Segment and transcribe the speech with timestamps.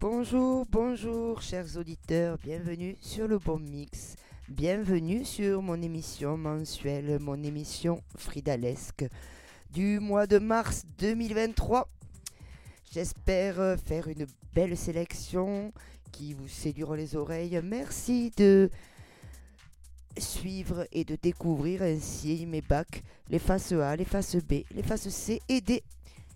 [0.00, 4.16] Bonjour, bonjour chers auditeurs, bienvenue sur le bon mix,
[4.48, 9.04] bienvenue sur mon émission mensuelle, mon émission fridalesque
[9.70, 11.86] du mois de mars 2023.
[12.90, 15.70] J'espère euh, faire une belle sélection
[16.12, 17.60] qui vous séduira les oreilles.
[17.62, 18.70] Merci de
[20.16, 25.10] suivre et de découvrir ainsi mes bacs, les faces A, les faces B, les faces
[25.10, 25.82] C et D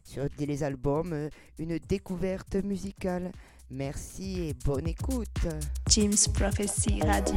[0.05, 3.33] sur les albums, euh, une découverte musicale.
[3.71, 5.47] Merci et bonne écoute.
[5.91, 7.37] James Prophecy Radio.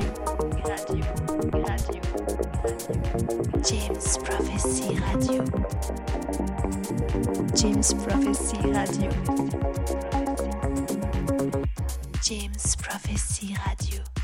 [0.65, 1.03] Radio.
[1.65, 2.01] Radio.
[3.63, 5.43] James Prophecy Radio.
[7.55, 9.09] James Prophecy Radio.
[12.21, 14.16] James Prophecy Radio.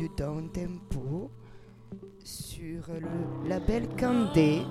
[0.00, 1.30] Du down tempo
[2.24, 4.62] sur le label Candé,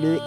[0.00, 0.18] le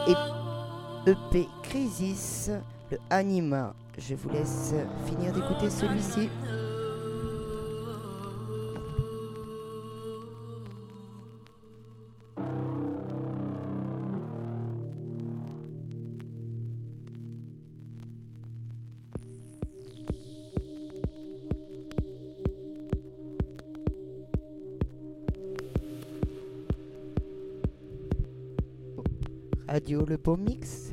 [1.07, 2.51] EP Crisis,
[2.91, 3.73] le Anima.
[3.97, 4.75] Je vous laisse
[5.07, 6.29] finir d'écouter celui-ci.
[29.77, 30.91] Radio Le Beau Mix.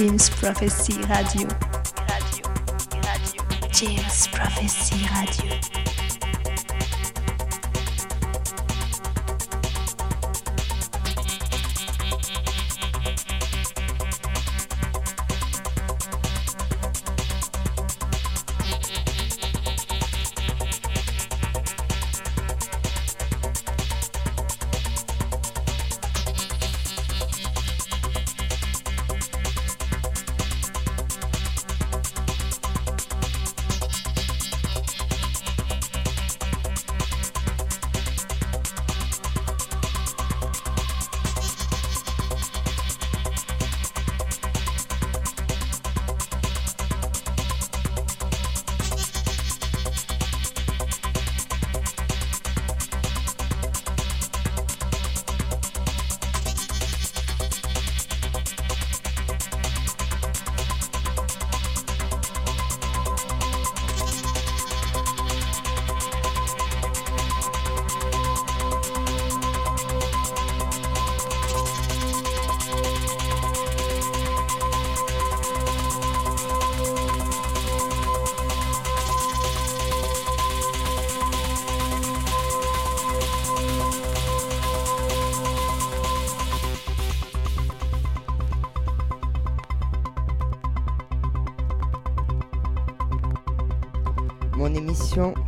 [0.00, 1.46] James Prophecy Radio.
[2.08, 2.46] Radio.
[3.02, 3.68] Radio.
[3.70, 5.69] James Prophecy Radio.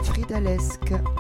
[0.03, 1.12] Fridalesque.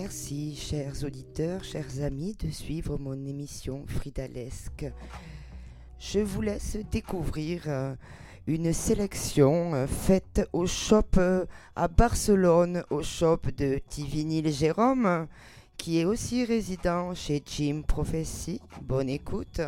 [0.00, 4.86] Merci, chers auditeurs, chers amis, de suivre mon émission Fridalesque.
[5.98, 7.96] Je vous laisse découvrir euh,
[8.46, 15.26] une sélection euh, faite au shop euh, à Barcelone, au shop de Tivinil Jérôme,
[15.76, 18.60] qui est aussi résident chez Jim Prophecy.
[18.82, 19.60] Bonne écoute.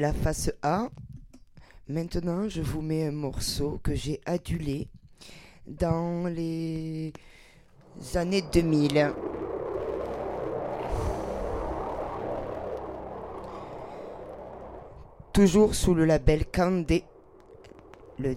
[0.00, 0.88] La face A.
[1.86, 4.88] Maintenant, je vous mets un morceau que j'ai adulé
[5.66, 7.12] dans les
[8.14, 9.12] années 2000.
[15.34, 17.04] Toujours sous le label Candé.
[18.18, 18.34] Le,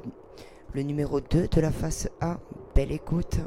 [0.74, 2.38] le numéro 2 de la face A.
[2.76, 3.40] Belle écoute.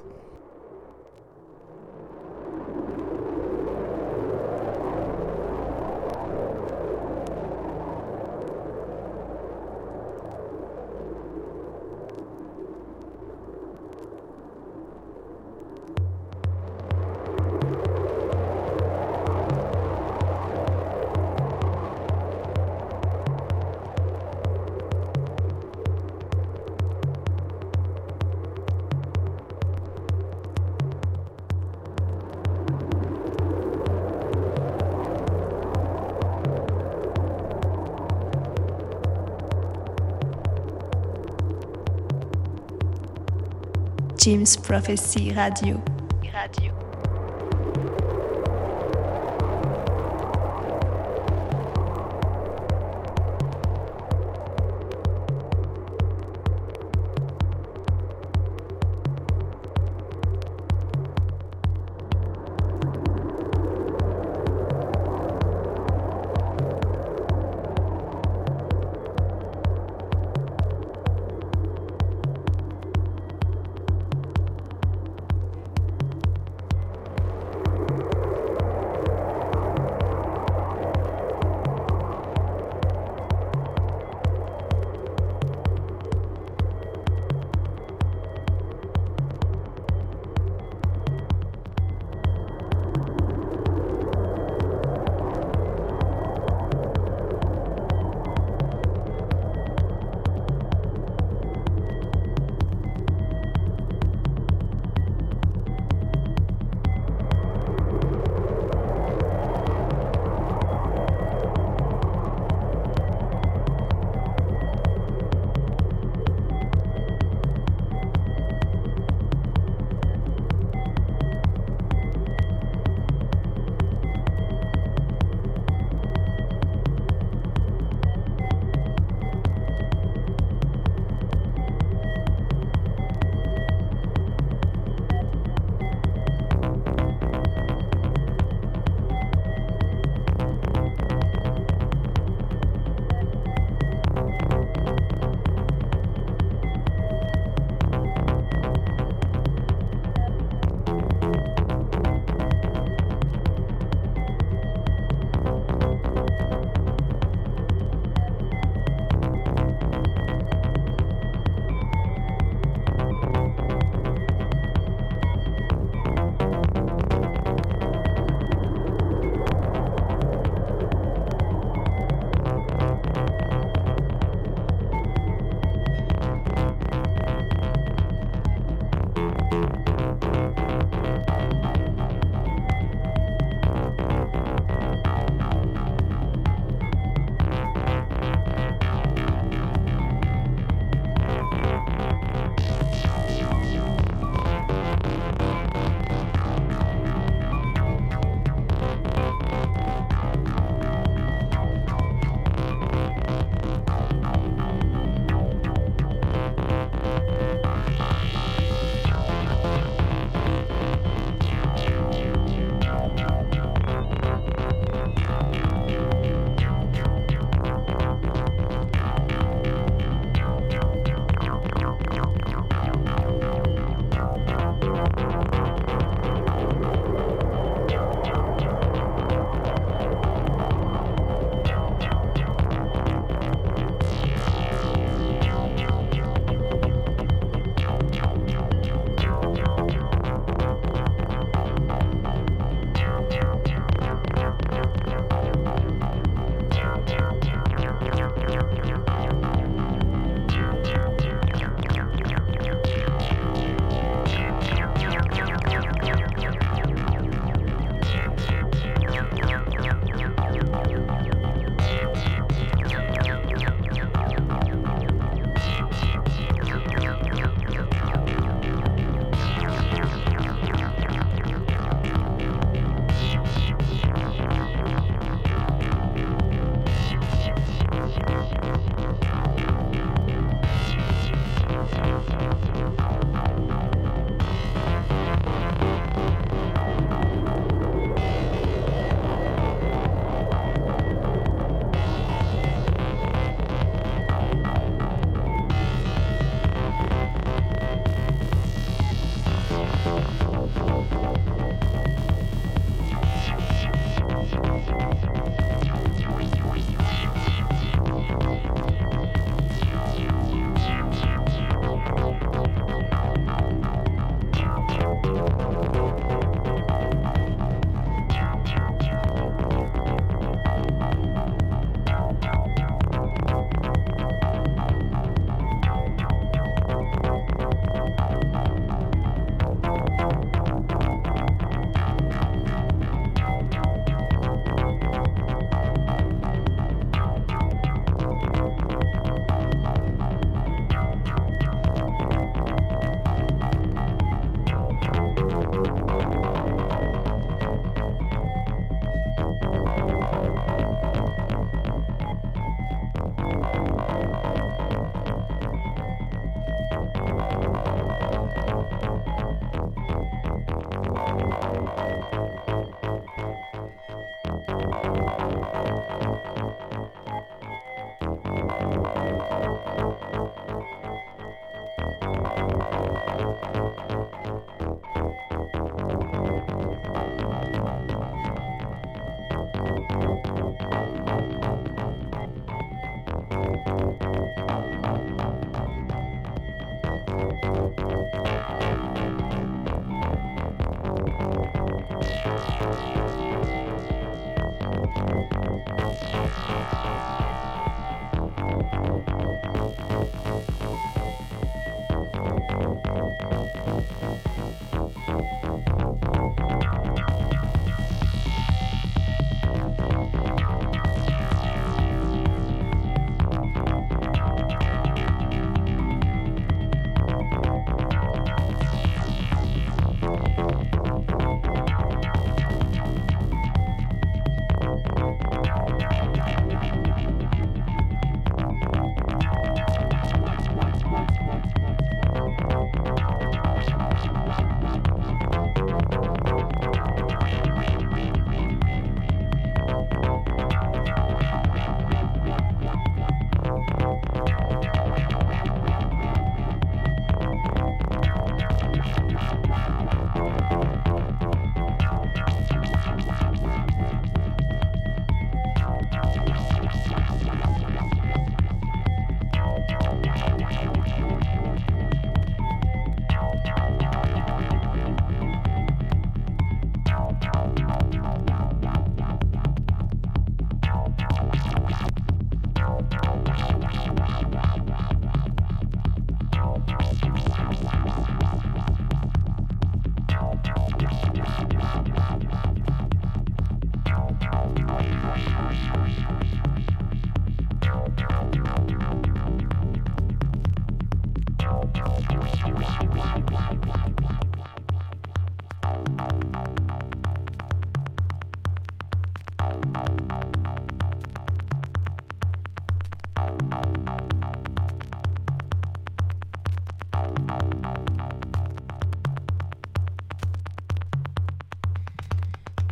[44.29, 45.98] James Prophecy Radio.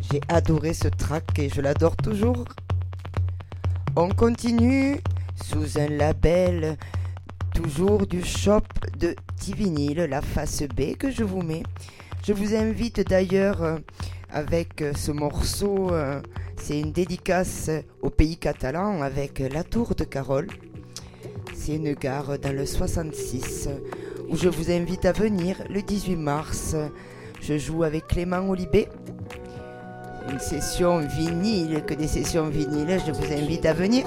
[0.09, 2.45] J'ai adoré ce track et je l'adore toujours.
[3.97, 5.01] On continue
[5.35, 6.77] sous un label
[7.53, 8.61] toujours du shop
[8.97, 11.63] de Divinil, la face B que je vous mets.
[12.25, 13.79] Je vous invite d'ailleurs euh,
[14.29, 16.21] avec euh, ce morceau, euh,
[16.55, 17.69] c'est une dédicace
[18.01, 20.47] au pays catalan avec la tour de Carole.
[21.53, 23.67] C'est une gare dans le 66
[24.29, 26.75] où je vous invite à venir le 18 mars.
[27.41, 28.87] Je joue avec Clément Olibé
[30.37, 34.05] une session vinyle, que des sessions vinyles, je vous invite à venir.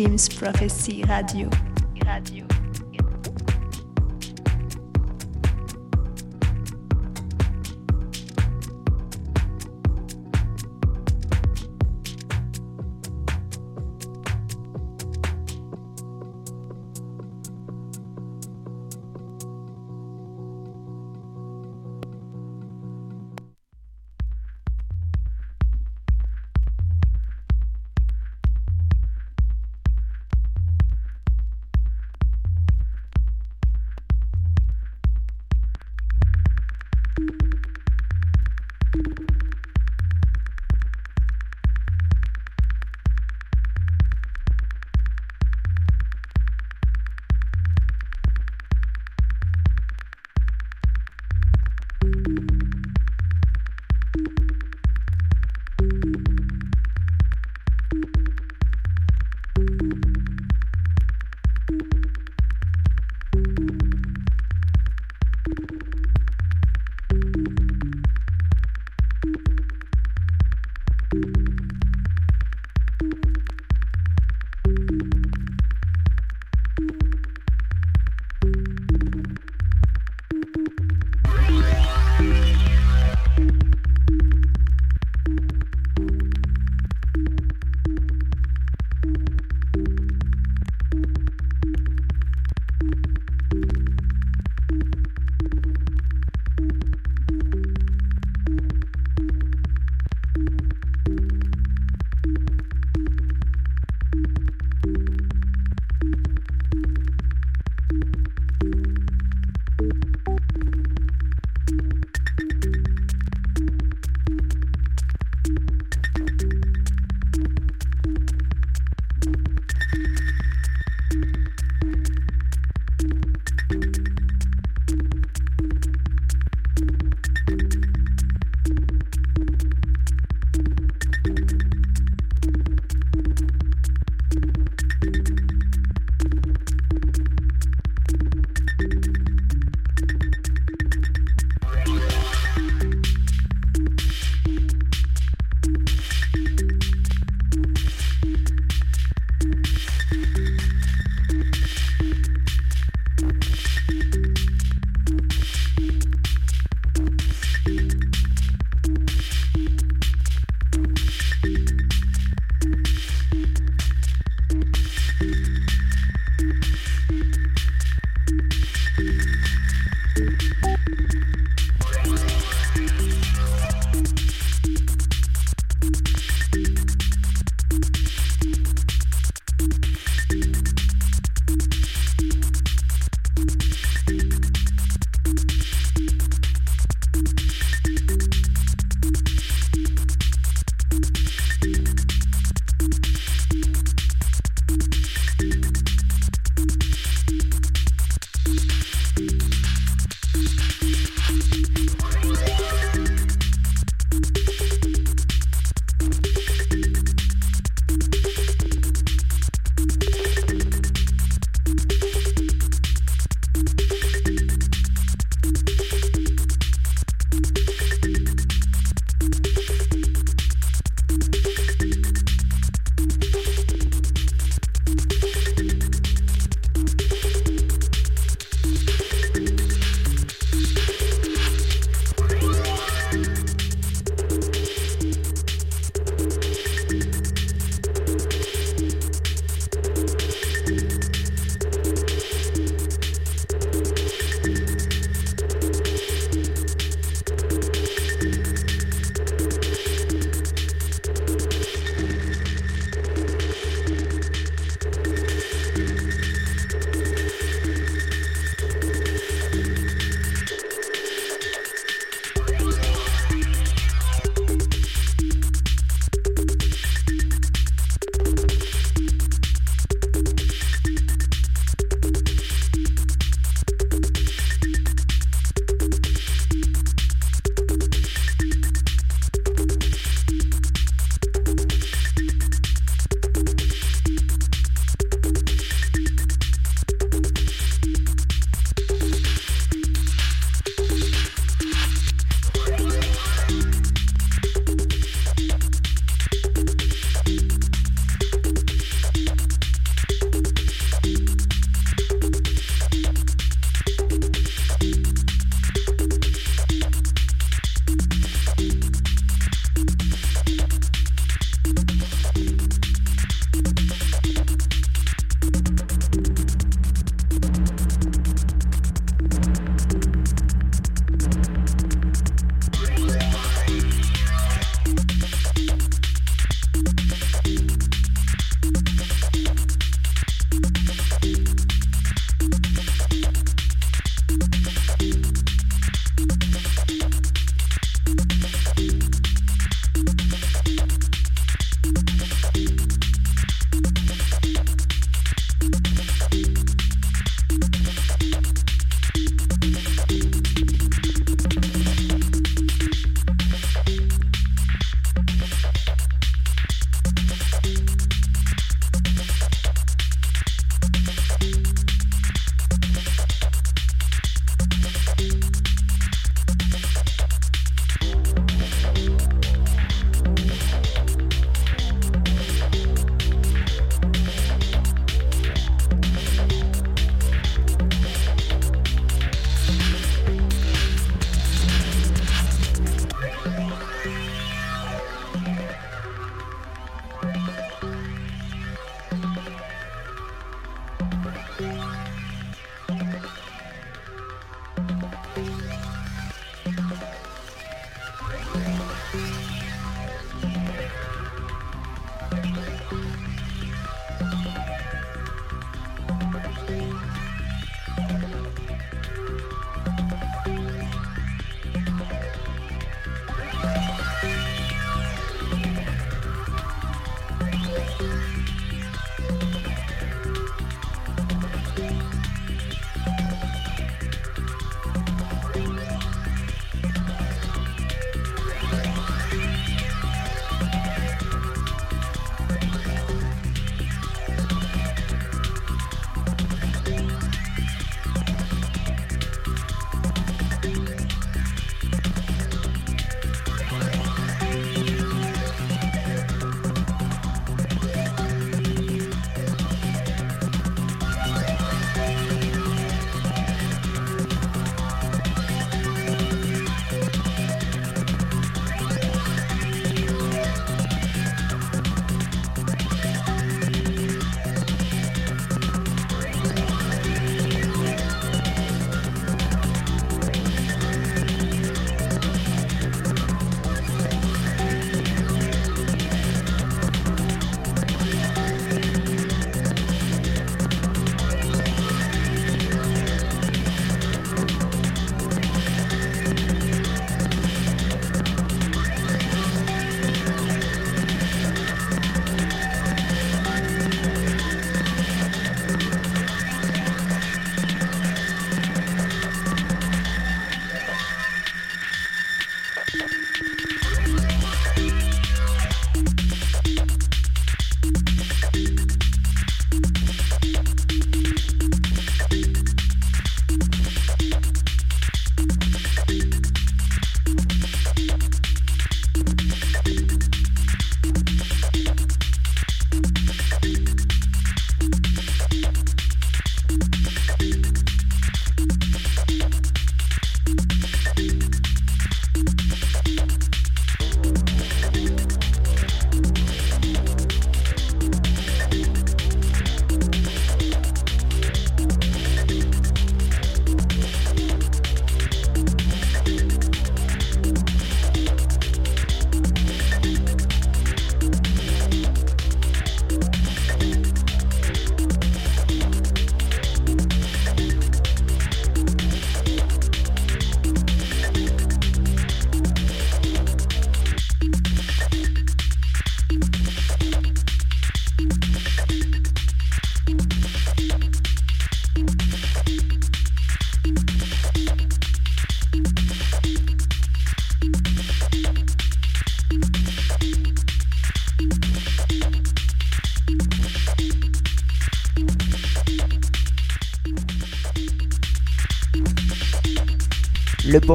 [0.00, 1.50] Jim's Prophecy Radio.
[1.50, 1.69] Radio.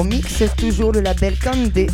[0.04, 1.88] Mix, c'est toujours le label Candé.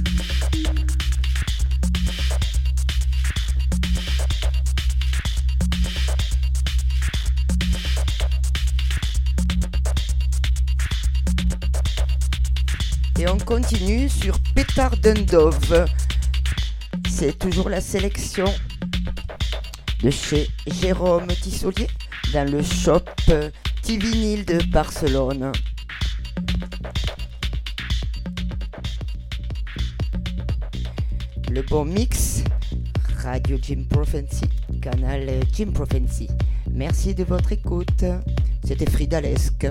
[13.20, 15.86] Et on continue sur Pétard Dove.
[17.10, 18.46] C'est toujours la sélection
[20.02, 21.88] de chez Jérôme Tissolier
[22.34, 23.06] dans le shop
[23.84, 25.52] Tivinil de Barcelone.
[31.86, 32.44] Mix,
[33.24, 34.46] Radio Jim Prophecy,
[34.82, 36.28] canal Jim Prophecy.
[36.72, 38.06] Merci de votre écoute.
[38.64, 39.68] C'était Fridalesque.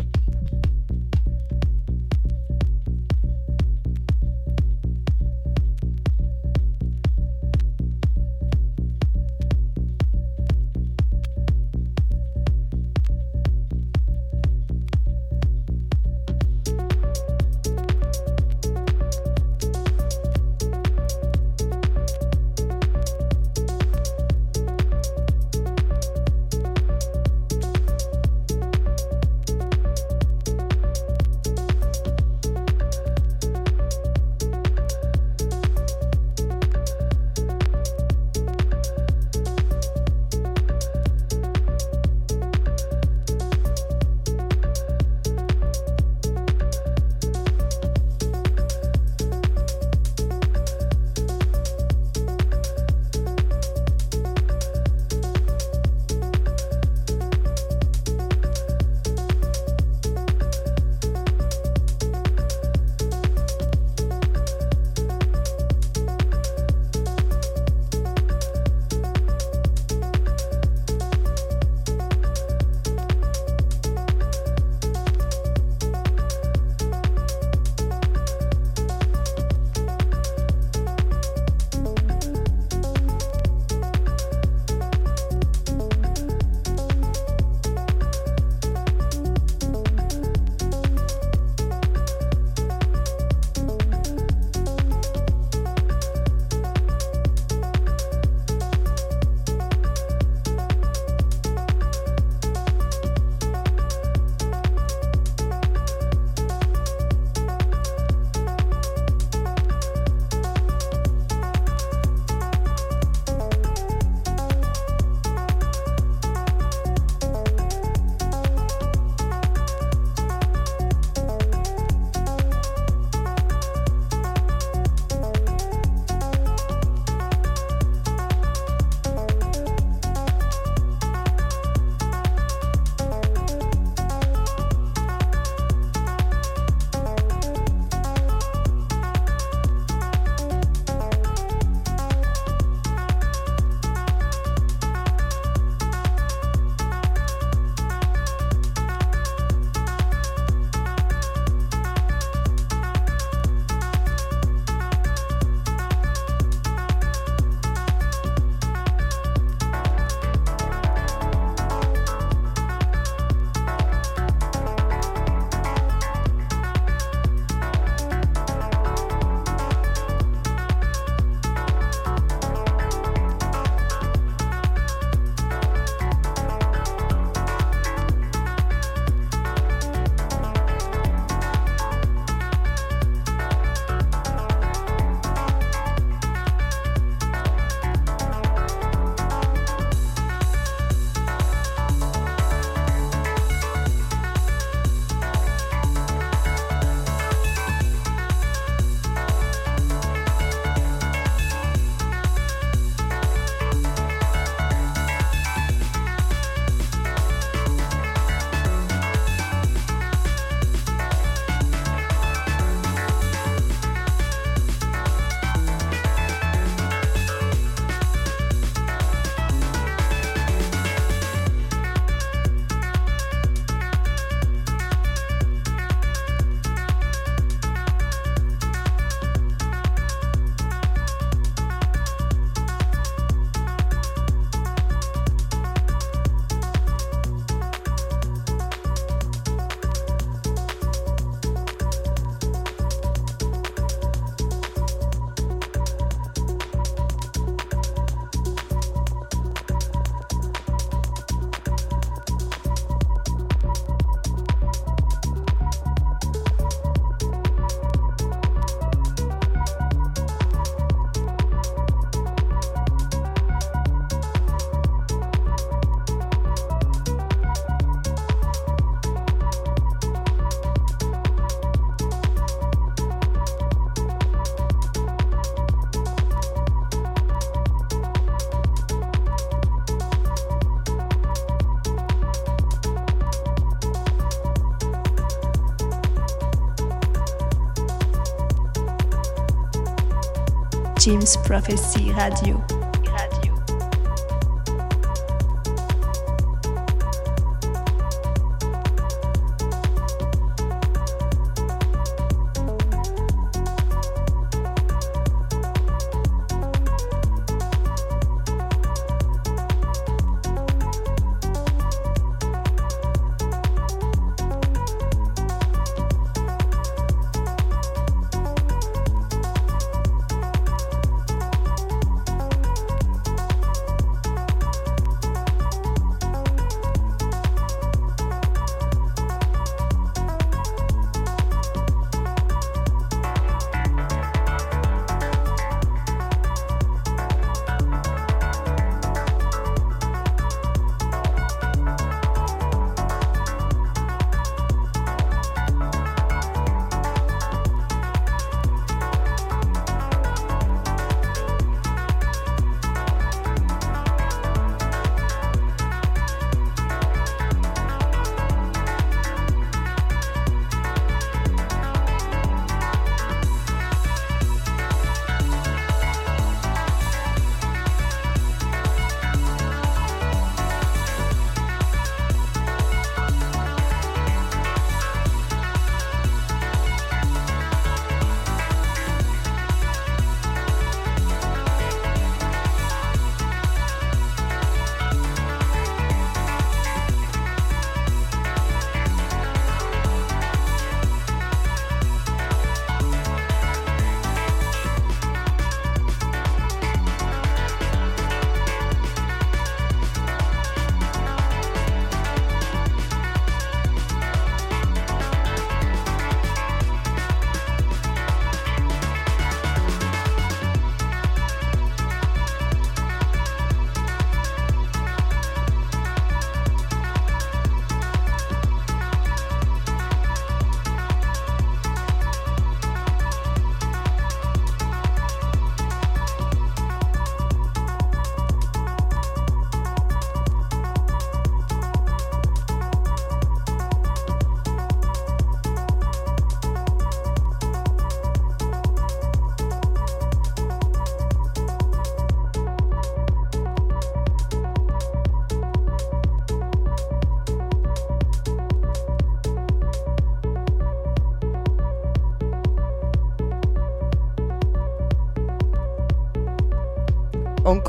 [291.00, 292.10] Jim's Prophecy Radio.
[292.12, 292.69] Radio.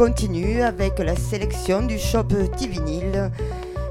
[0.06, 2.24] Continue avec la sélection du shop
[2.58, 3.32] T-Vinyl.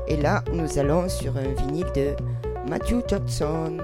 [0.09, 2.17] Et là, nous allons sur un vinyle de
[2.69, 3.79] Matthew Johnson.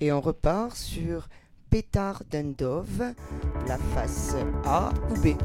[0.00, 1.28] Et on repart sur
[1.68, 3.14] Pétard d'un Dove,
[3.68, 5.36] la face A ou B.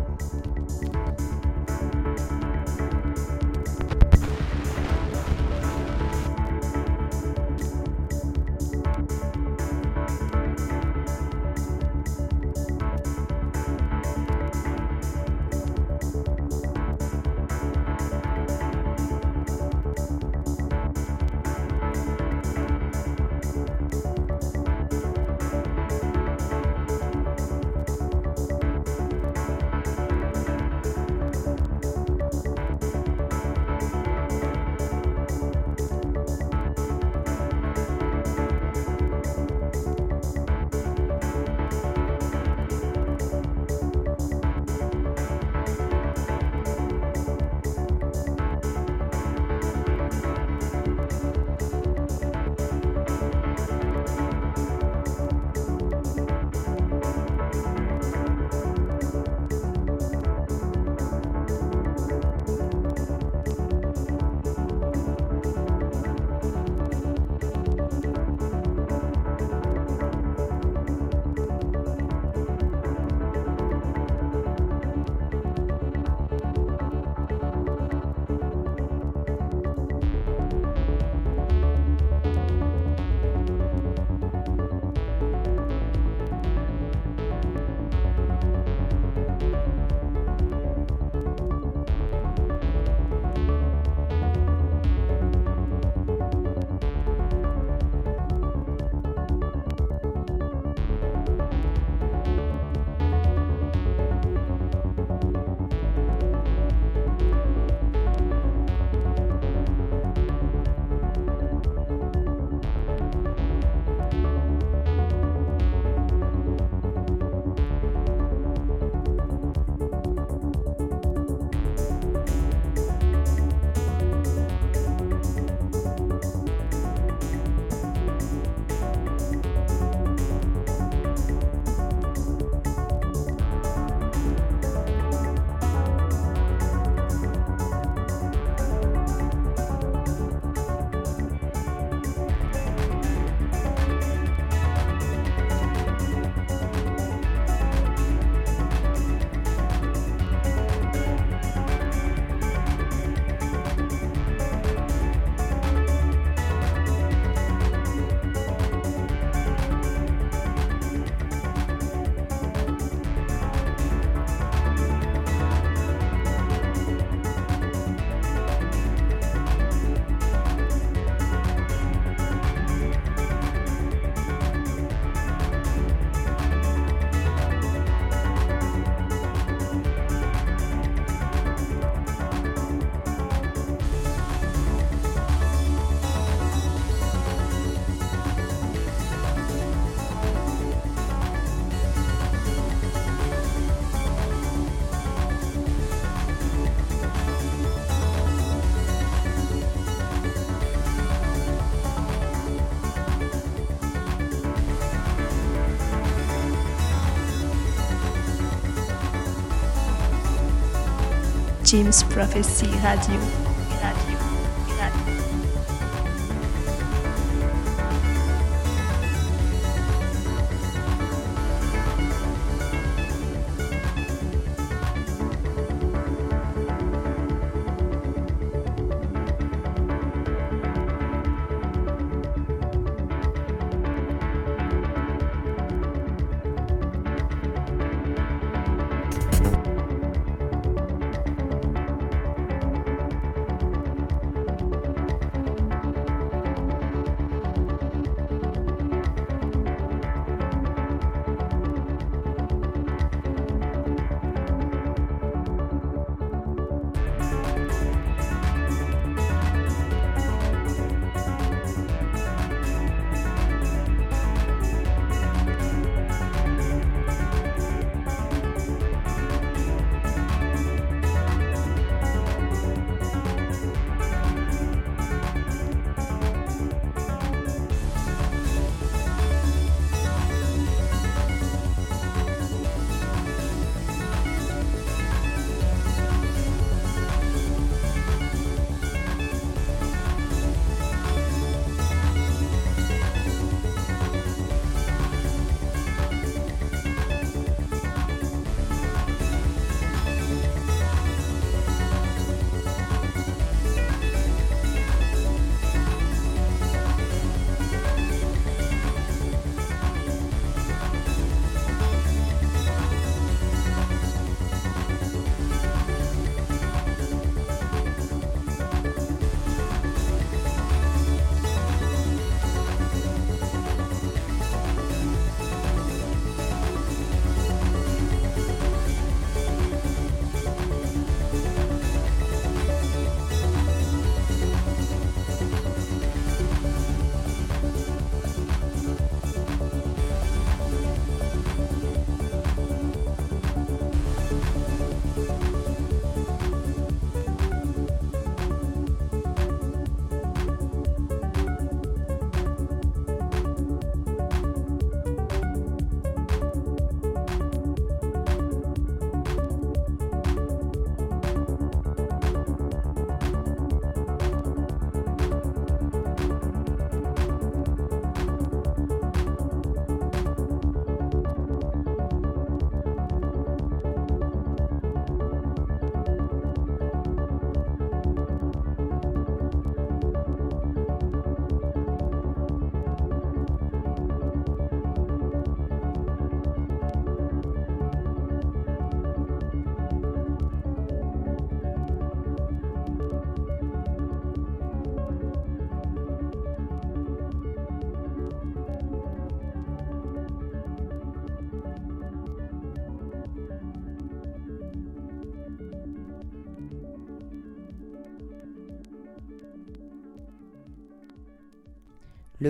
[211.66, 213.35] Jim's Prophecy Radio.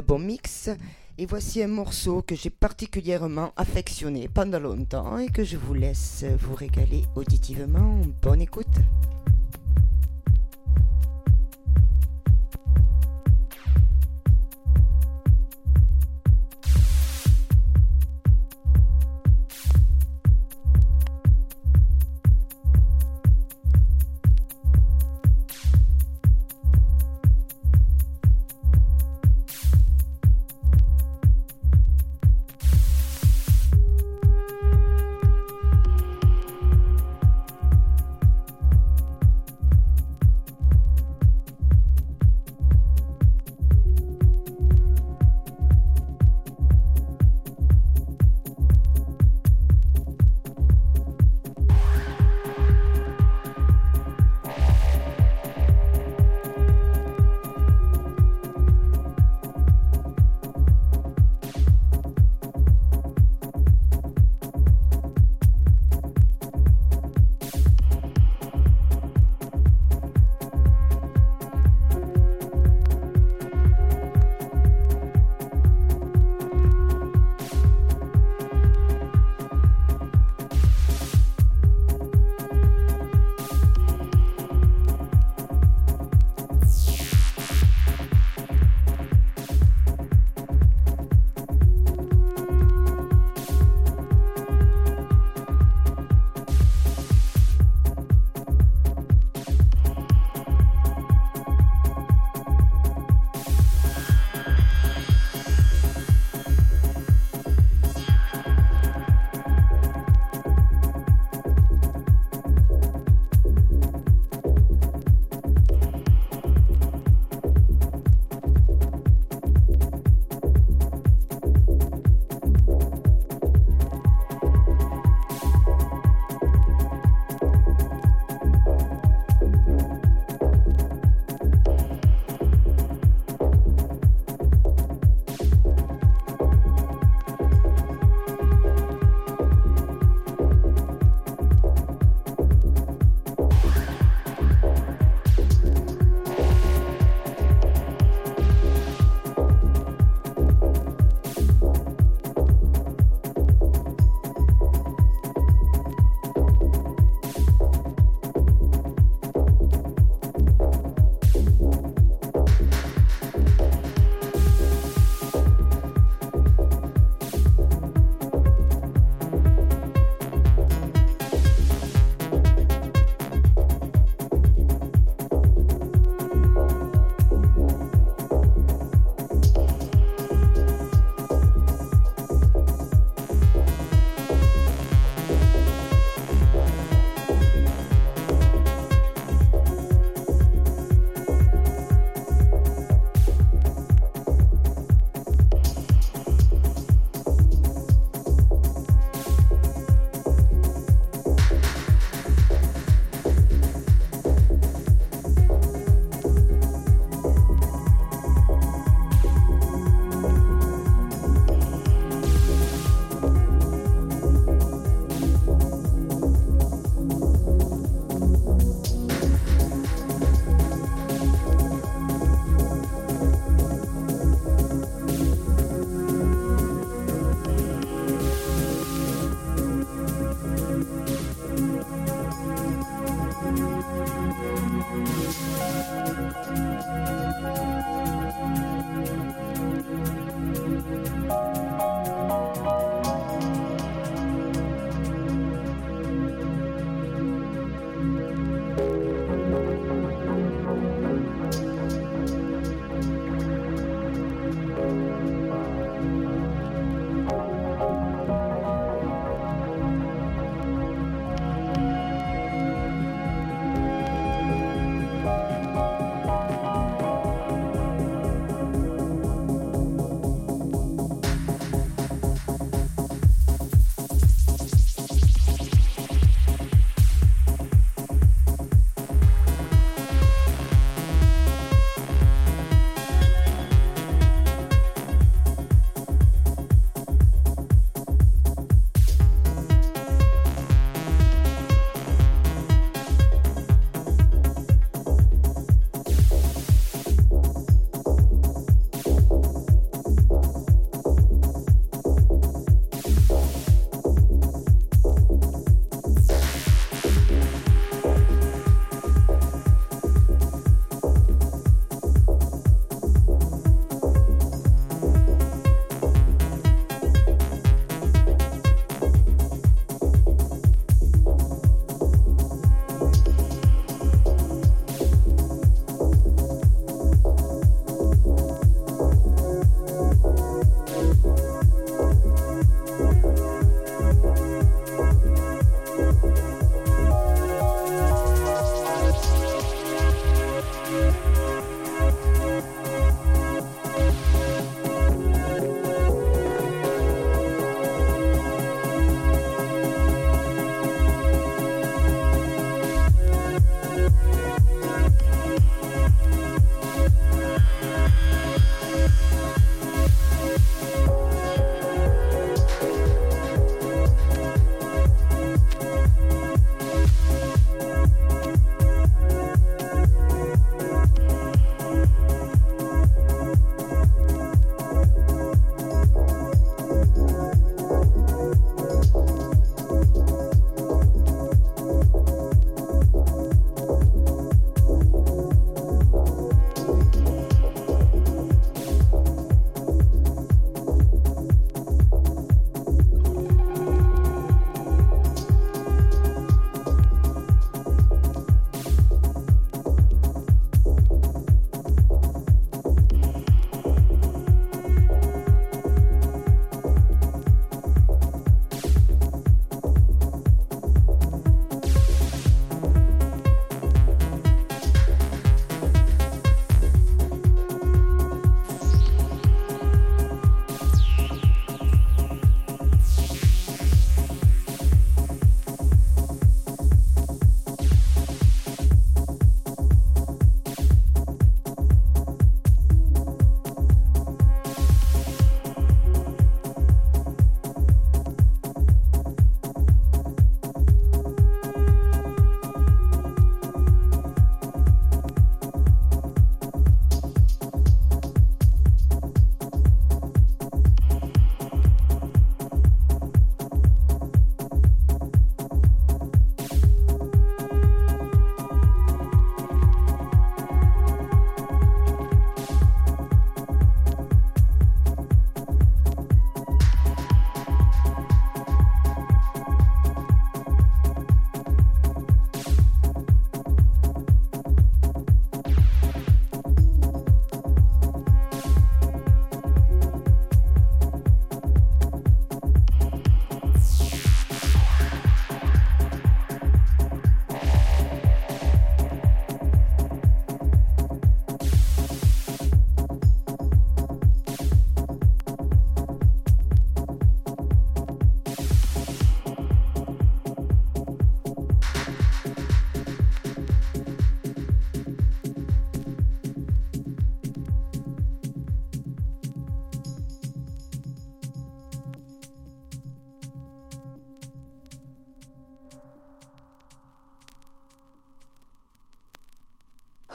[0.02, 0.70] Bon mix.
[1.18, 6.26] Et voici un morceau que j'ai particulièrement affectionné pendant longtemps et que je vous laisse
[6.40, 8.02] vous régaler auditivement.
[8.22, 8.65] Bonne écoute.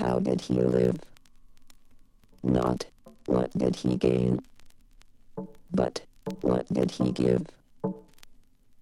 [0.01, 0.97] How did he live?
[2.43, 2.87] Not,
[3.27, 4.41] what did he gain?
[5.71, 6.01] But,
[6.41, 7.47] what did he give?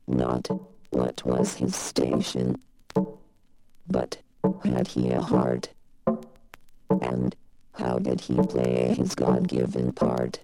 [0.06, 0.48] Not,
[0.90, 2.60] what was his station?
[3.88, 4.18] But,
[4.64, 5.70] had he a heart?
[7.02, 7.34] And,
[7.74, 10.38] how did he play his God-given part?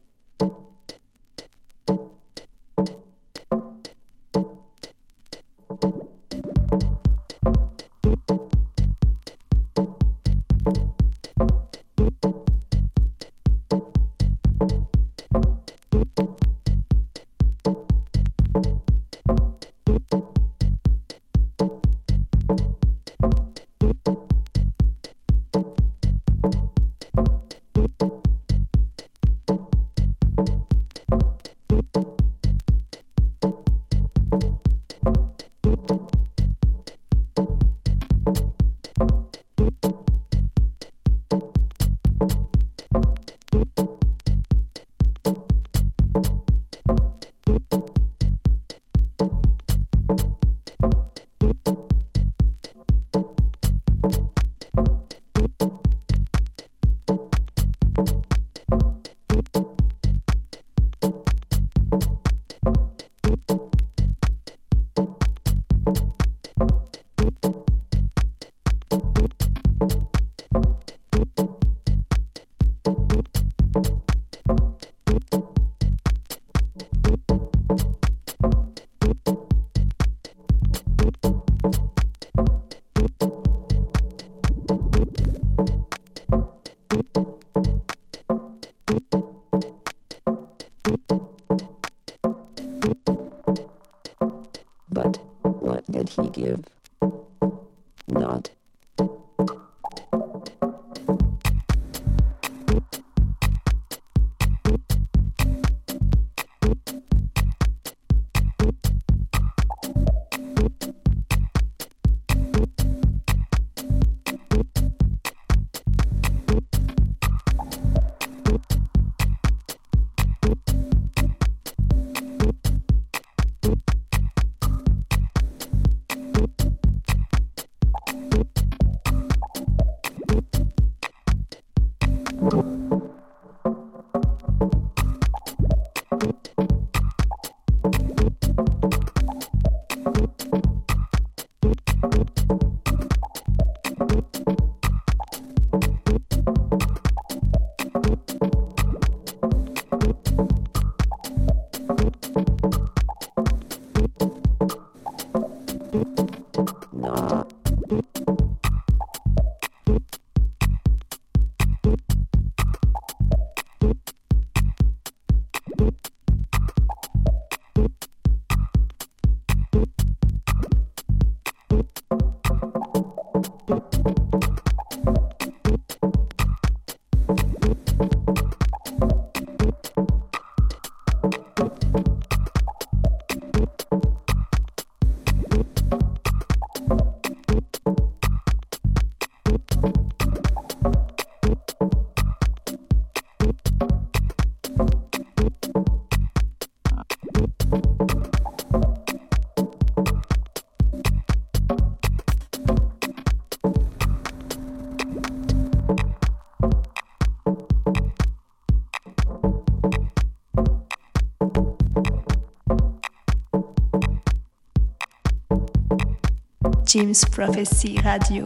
[216.94, 218.44] James Prophecy Radio.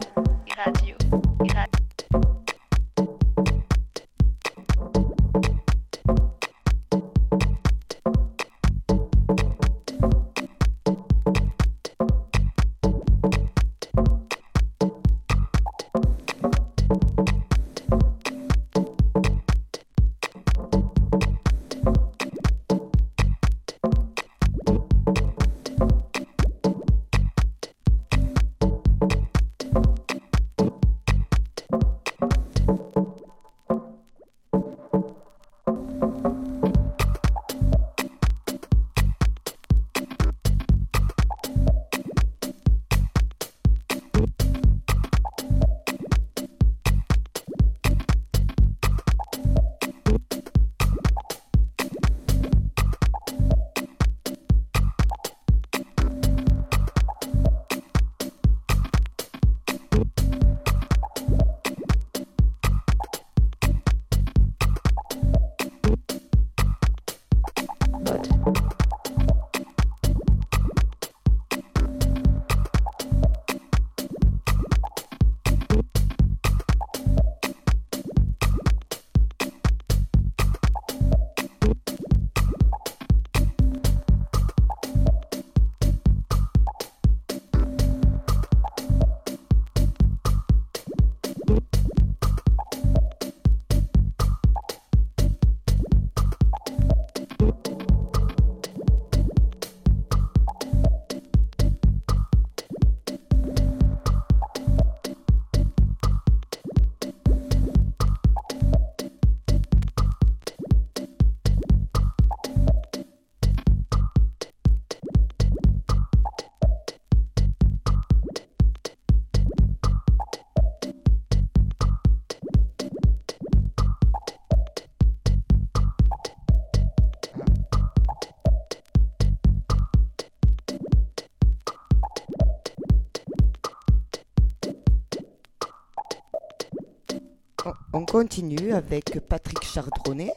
[138.09, 140.33] Continue avec Patrick Chardronnet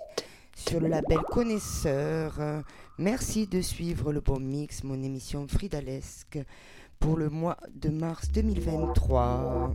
[0.55, 2.35] sur le label Connaisseur.
[2.99, 6.39] Merci de suivre le bon mix, mon émission Fridalesque,
[7.01, 9.75] pour le mois de mars 2023.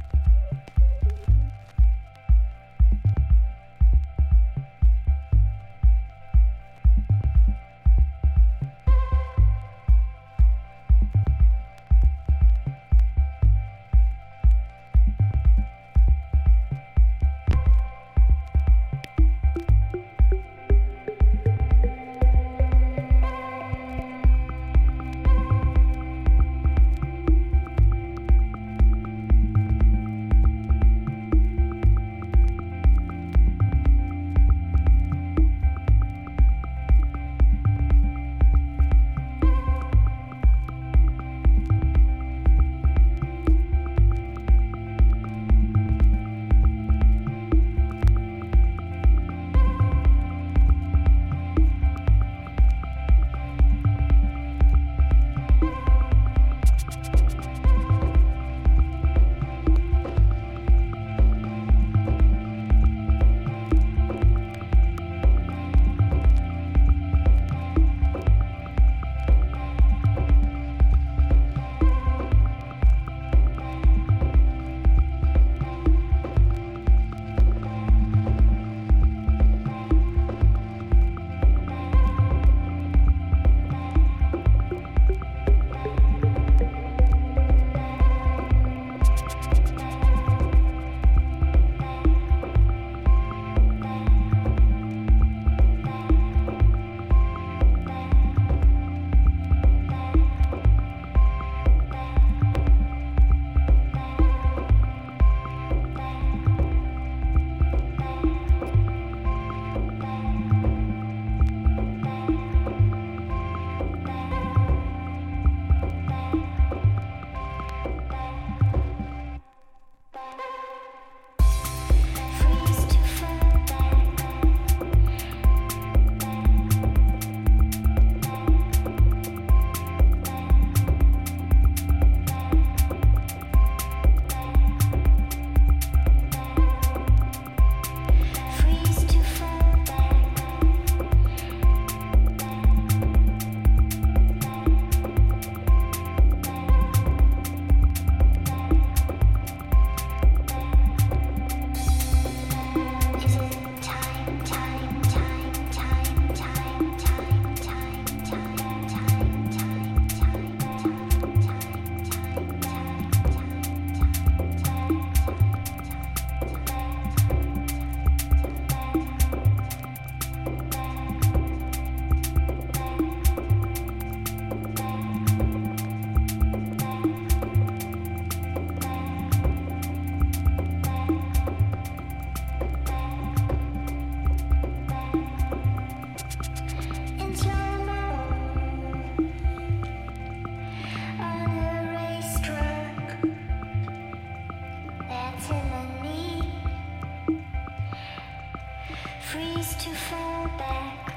[199.31, 201.13] Freeze to fall back.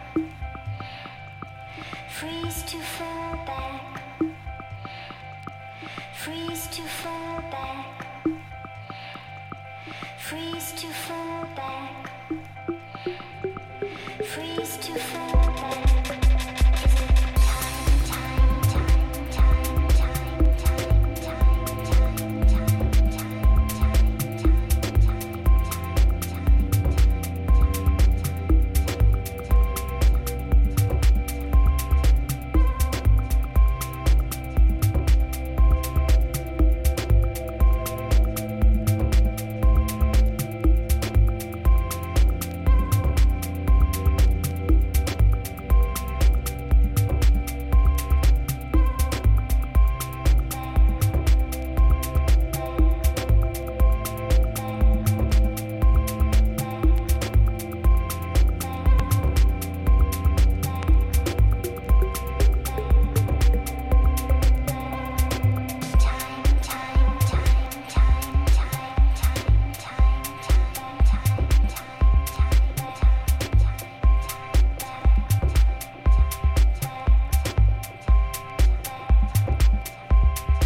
[2.08, 4.02] Freeze to fall back.
[6.14, 8.06] Freeze to fall back.
[10.16, 12.10] Freeze to fall back.
[14.22, 16.03] Freeze to fall back.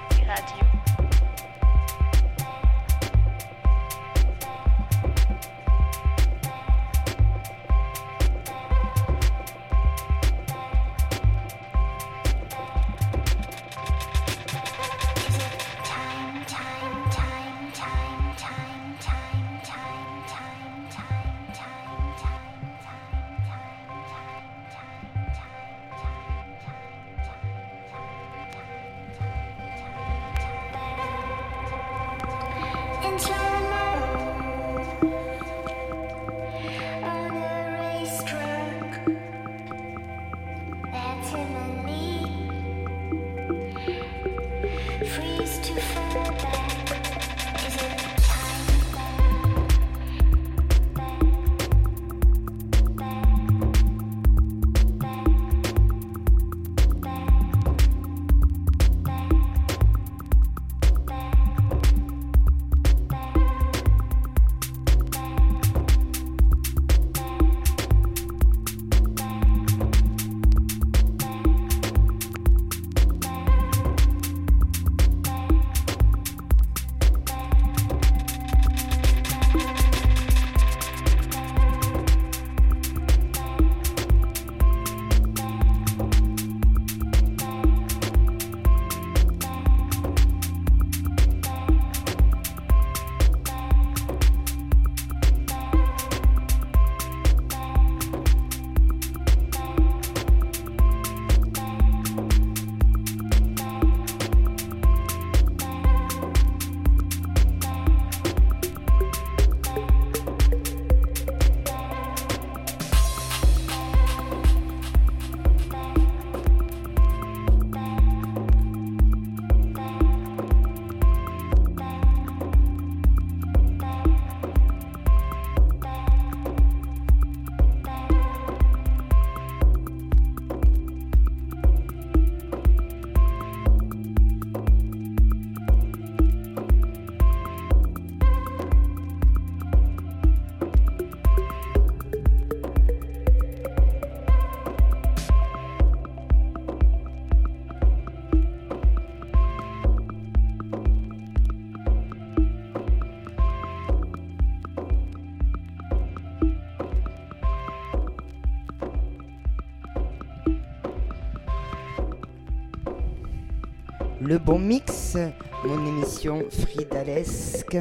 [164.32, 165.18] Le bon mix,
[165.66, 167.78] mon émission Fridalesque.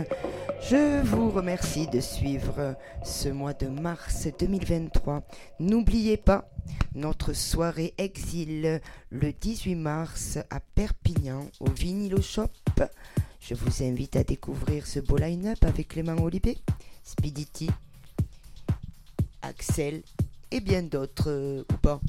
[0.61, 2.75] Je vous remercie de suivre
[3.05, 5.23] ce mois de mars 2023.
[5.61, 6.51] N'oubliez pas
[6.97, 12.51] notre soirée exil le 18 mars à Perpignan au Vinylo Shop.
[13.39, 16.59] Je vous invite à découvrir ce beau line-up avec Clément Olivier,
[17.05, 17.71] Speedity,
[19.43, 20.03] Axel
[20.51, 22.01] et bien d'autres euh, ou pas.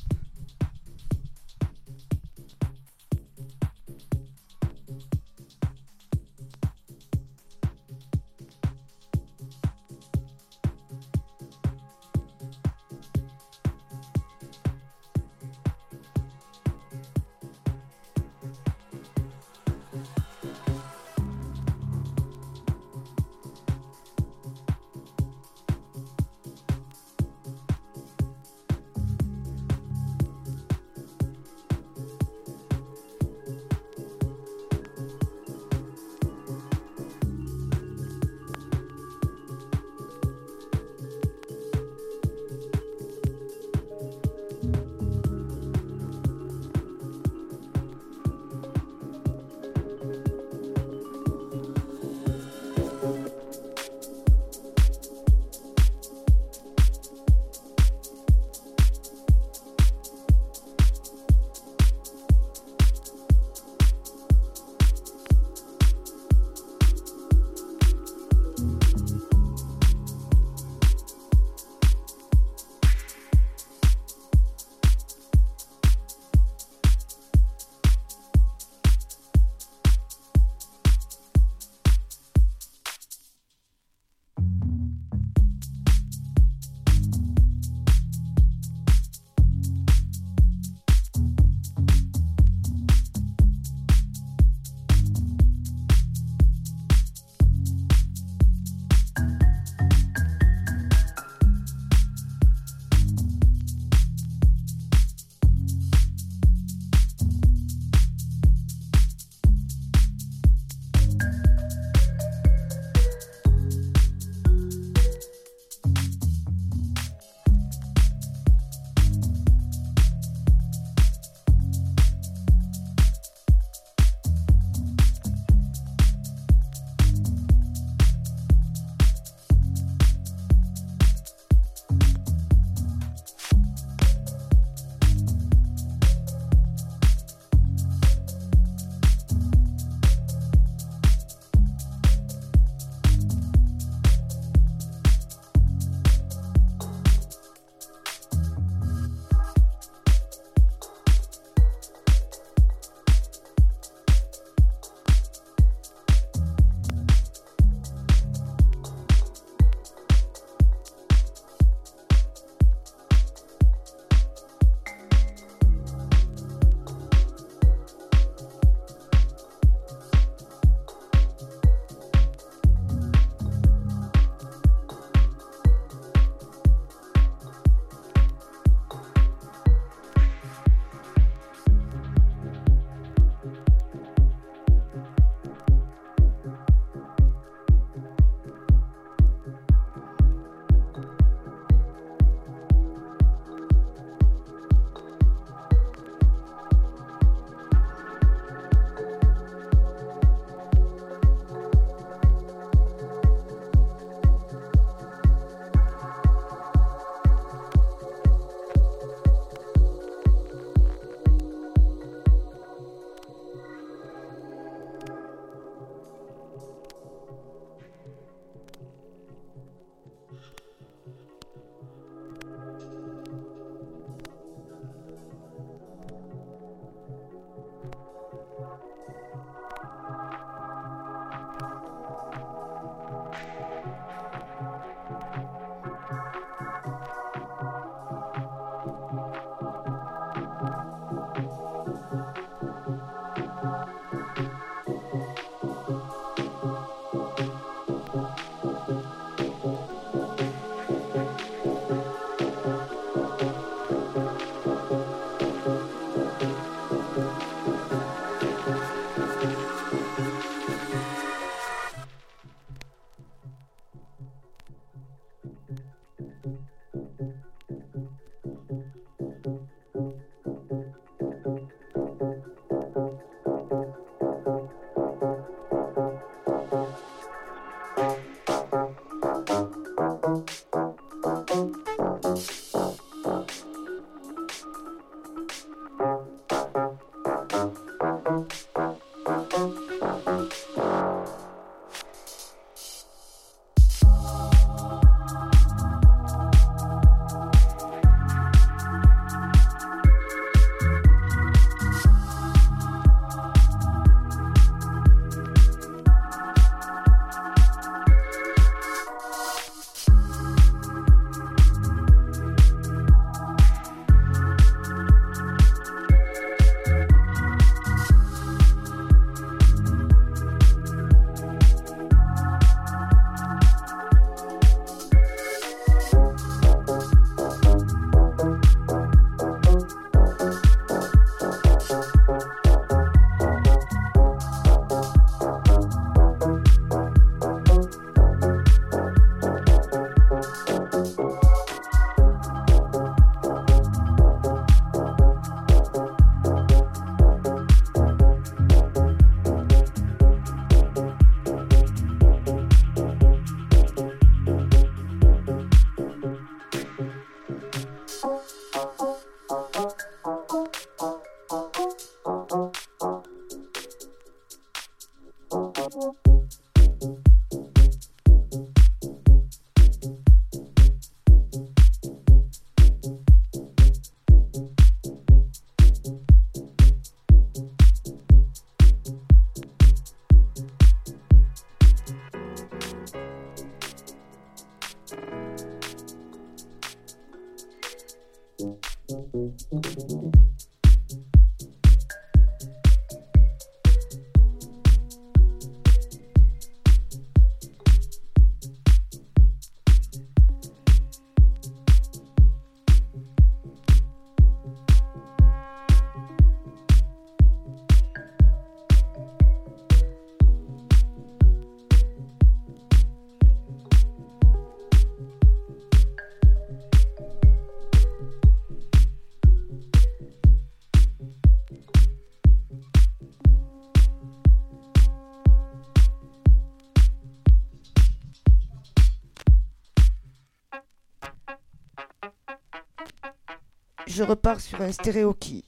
[434.12, 435.64] Je repars sur un stéréo qui.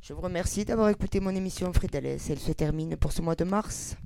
[0.00, 2.06] Je vous remercie d'avoir écouté mon émission Fritales.
[2.06, 3.96] Elle se termine pour ce mois de mars.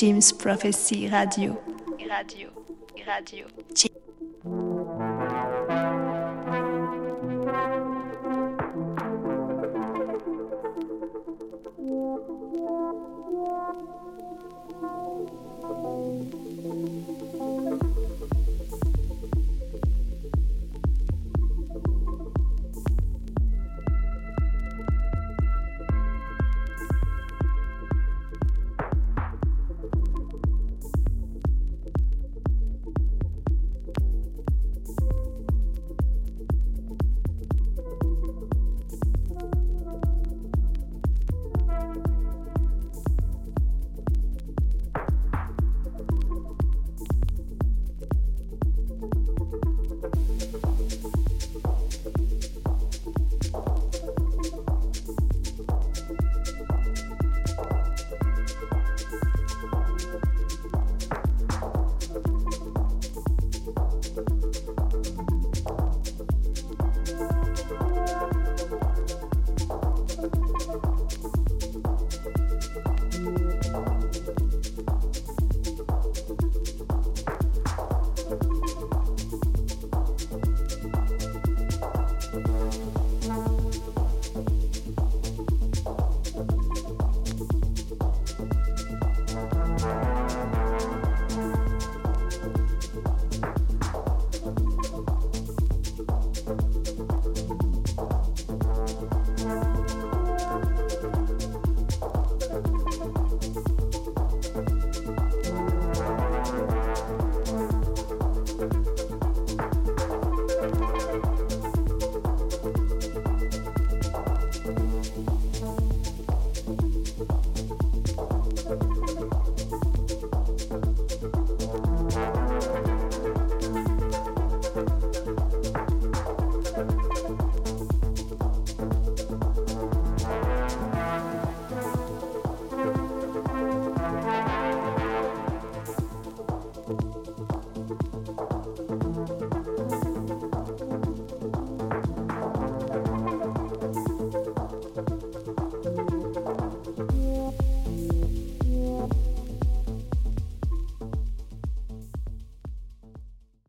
[0.00, 1.60] Jim's Prophecy Radio.
[2.08, 2.48] Radio.
[3.06, 3.99] Radio.